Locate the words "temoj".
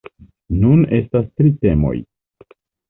1.67-1.97